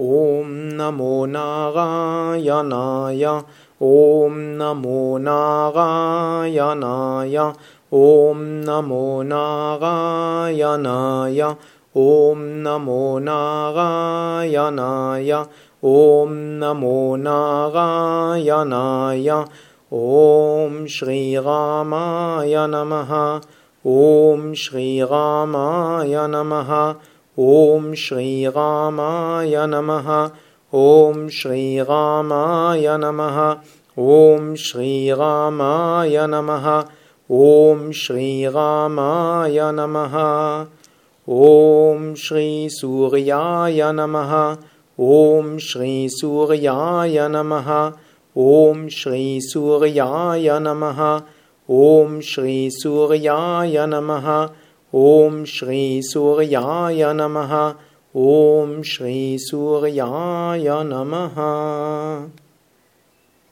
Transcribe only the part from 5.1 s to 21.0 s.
नारायणाय ॐ नमो नारायणाय ॐ नमो नारायणाय ॐ नमो नारायणाय ॐ